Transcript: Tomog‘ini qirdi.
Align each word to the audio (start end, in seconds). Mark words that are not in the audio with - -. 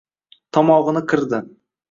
Tomog‘ini 0.57 1.05
qirdi. 1.13 1.43